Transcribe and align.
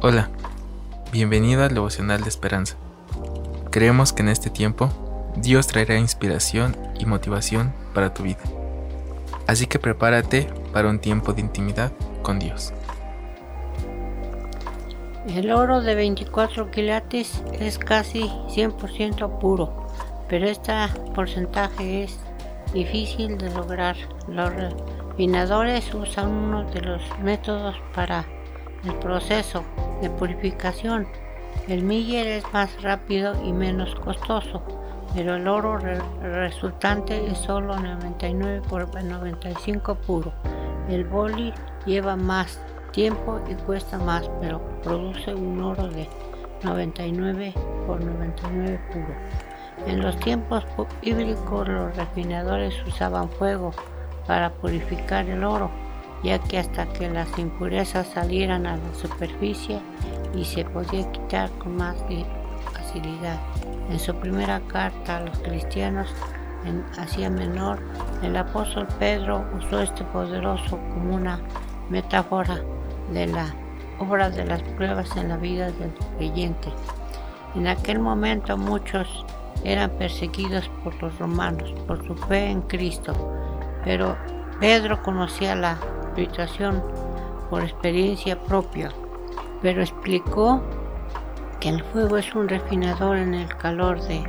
Hola, 0.00 0.30
bienvenido 1.10 1.64
al 1.64 1.74
devocional 1.74 2.22
de 2.22 2.28
esperanza. 2.28 2.76
Creemos 3.72 4.12
que 4.12 4.22
en 4.22 4.28
este 4.28 4.48
tiempo 4.48 4.90
Dios 5.34 5.66
traerá 5.66 5.98
inspiración 5.98 6.76
y 7.00 7.04
motivación 7.04 7.74
para 7.94 8.14
tu 8.14 8.22
vida. 8.22 8.38
Así 9.48 9.66
que 9.66 9.80
prepárate 9.80 10.46
para 10.72 10.88
un 10.88 11.00
tiempo 11.00 11.32
de 11.32 11.40
intimidad 11.40 11.90
con 12.22 12.38
Dios. 12.38 12.72
El 15.26 15.50
oro 15.50 15.80
de 15.80 15.96
24 15.96 16.70
quilates 16.70 17.42
es 17.58 17.76
casi 17.76 18.30
100% 18.50 19.40
puro, 19.40 19.88
pero 20.28 20.46
este 20.46 20.72
porcentaje 21.12 22.04
es 22.04 22.20
difícil 22.72 23.36
de 23.36 23.50
lograr. 23.50 23.96
Los 24.28 24.52
refinadores 24.54 25.92
usan 25.92 26.30
uno 26.30 26.70
de 26.70 26.82
los 26.82 27.02
métodos 27.18 27.74
para 27.92 28.24
el 28.84 28.94
proceso 29.00 29.64
de 30.00 30.10
purificación. 30.10 31.06
El 31.66 31.82
miller 31.82 32.26
es 32.26 32.52
más 32.52 32.82
rápido 32.82 33.34
y 33.44 33.52
menos 33.52 33.94
costoso, 33.96 34.62
pero 35.14 35.36
el 35.36 35.48
oro 35.48 35.78
resultante 36.22 37.26
es 37.26 37.38
solo 37.38 37.78
99 37.78 38.62
por 38.68 39.02
95 39.02 39.94
puro. 39.96 40.32
El 40.88 41.04
boli 41.04 41.52
lleva 41.86 42.16
más 42.16 42.60
tiempo 42.92 43.40
y 43.48 43.54
cuesta 43.54 43.98
más, 43.98 44.30
pero 44.40 44.60
produce 44.82 45.34
un 45.34 45.62
oro 45.62 45.88
de 45.88 46.08
99 46.62 47.52
por 47.86 48.02
99 48.02 48.80
puro. 48.92 49.14
En 49.86 50.00
los 50.00 50.18
tiempos 50.18 50.64
bíblicos 51.02 51.68
los 51.68 51.96
refinadores 51.96 52.74
usaban 52.86 53.28
fuego 53.28 53.72
para 54.26 54.50
purificar 54.50 55.28
el 55.28 55.44
oro 55.44 55.70
ya 56.22 56.38
que 56.38 56.58
hasta 56.58 56.86
que 56.92 57.08
las 57.08 57.38
impurezas 57.38 58.08
salieran 58.08 58.66
a 58.66 58.76
la 58.76 58.94
superficie 58.94 59.80
y 60.34 60.44
se 60.44 60.64
podía 60.64 61.10
quitar 61.12 61.50
con 61.58 61.76
más 61.76 61.96
facilidad. 62.72 63.38
En 63.90 63.98
su 63.98 64.14
primera 64.14 64.60
carta 64.68 65.18
a 65.18 65.20
los 65.20 65.38
cristianos 65.38 66.08
en 66.64 66.84
Asia 66.98 67.30
Menor, 67.30 67.78
el 68.22 68.36
apóstol 68.36 68.86
Pedro 68.98 69.44
usó 69.56 69.80
este 69.80 70.04
poderoso 70.04 70.78
como 70.92 71.14
una 71.14 71.40
metáfora 71.88 72.60
de 73.12 73.26
la 73.26 73.54
obra 73.98 74.30
de 74.30 74.44
las 74.44 74.62
pruebas 74.62 75.16
en 75.16 75.28
la 75.28 75.36
vida 75.36 75.70
del 75.72 75.92
creyente. 76.16 76.68
En 77.54 77.66
aquel 77.66 77.98
momento 77.98 78.56
muchos 78.56 79.24
eran 79.64 79.90
perseguidos 79.90 80.68
por 80.84 81.00
los 81.02 81.18
romanos 81.18 81.72
por 81.86 82.06
su 82.06 82.14
fe 82.14 82.50
en 82.50 82.62
Cristo, 82.62 83.12
pero 83.84 84.16
Pedro 84.60 85.02
conocía 85.02 85.54
la 85.54 85.78
situación 86.18 86.82
por 87.50 87.62
experiencia 87.62 88.40
propia, 88.42 88.90
pero 89.62 89.82
explicó 89.82 90.62
que 91.60 91.68
el 91.70 91.82
fuego 91.84 92.16
es 92.16 92.34
un 92.34 92.48
refinador 92.48 93.16
en 93.16 93.34
el 93.34 93.48
calor 93.56 94.00
de 94.02 94.22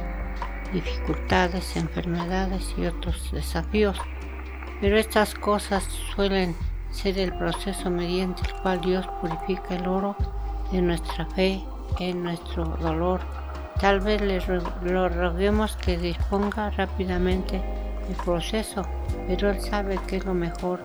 dificultades, 0.74 1.76
enfermedades 1.76 2.74
y 2.78 2.86
otros 2.86 3.32
desafíos. 3.32 3.98
Pero 4.82 4.98
estas 4.98 5.36
cosas 5.36 5.84
suelen 6.16 6.56
ser 6.92 7.18
el 7.18 7.34
proceso 7.38 7.90
mediante 7.90 8.42
el 8.44 8.62
cual 8.62 8.82
Dios 8.82 9.06
purifica 9.22 9.76
el 9.76 9.88
oro 9.88 10.16
de 10.72 10.82
nuestra 10.82 11.26
fe, 11.26 11.64
en 12.00 12.24
nuestro 12.24 12.66
dolor. 12.66 13.20
Tal 13.80 14.00
vez 14.00 14.22
le 14.22 14.40
lo 14.84 15.10
roguemos 15.10 15.76
que 15.78 15.98
disponga 15.98 16.70
rápidamente 16.72 17.62
el 18.08 18.16
proceso, 18.24 18.84
pero 19.28 19.50
Él 19.50 19.60
sabe 19.60 20.00
que 20.08 20.18
es 20.18 20.26
lo 20.26 20.34
mejor 20.34 20.82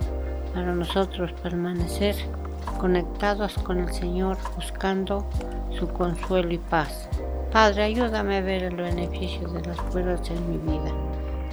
para 0.55 0.73
nosotros 0.73 1.33
permanecer 1.43 2.15
conectados 2.79 3.55
con 3.59 3.81
el 3.81 3.93
Señor 3.93 4.39
buscando 4.55 5.29
su 5.77 5.89
consuelo 5.89 6.53
y 6.53 6.59
paz. 6.59 7.09
Padre, 7.51 7.85
ayúdame 7.85 8.39
a 8.39 8.41
ver 8.41 8.65
el 8.65 8.77
beneficio 8.77 9.49
de 9.49 9.63
las 9.63 9.79
pruebas 9.91 10.29
en 10.31 10.51
mi 10.51 10.59
vida. 10.59 10.93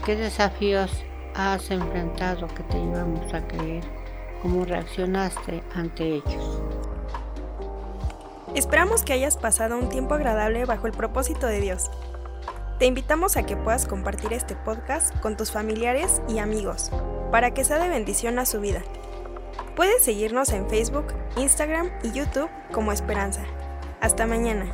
¿Qué 0.06 0.16
desafíos 0.16 0.92
has 1.36 1.70
enfrentado 1.72 2.48
que 2.48 2.64
te 2.64 2.78
llevamos 2.78 3.34
a 3.34 3.48
creer? 3.48 3.84
¿Cómo 4.42 4.66
reaccionaste 4.66 5.64
ante 5.76 6.16
ellos? 6.16 6.62
Esperamos 8.56 9.04
que 9.04 9.14
hayas 9.14 9.38
pasado 9.38 9.78
un 9.78 9.90
tiempo 9.90 10.14
agradable 10.16 10.66
bajo 10.66 10.88
el 10.88 10.94
propósito 10.94 11.48
de 11.48 11.62
Dios. 11.62 11.90
Te 12.80 12.86
invitamos 12.86 13.38
a 13.38 13.44
que 13.44 13.56
puedas 13.56 13.86
compartir 13.86 14.34
este 14.34 14.56
podcast 14.56 15.16
con 15.20 15.38
tus 15.38 15.52
familiares 15.52 16.22
y 16.28 16.40
amigos 16.40 16.92
para 17.32 17.54
que 17.54 17.64
sea 17.64 17.80
de 17.80 17.90
bendición 17.90 18.38
a 18.40 18.46
su 18.46 18.60
vida. 18.60 18.82
Puedes 19.76 20.04
seguirnos 20.04 20.52
en 20.52 20.70
Facebook, 20.70 21.14
Instagram 21.38 21.90
y 22.04 22.12
YouTube 22.12 22.50
como 22.72 22.92
Esperanza. 22.92 23.44
Hasta 24.02 24.28
mañana. 24.28 24.66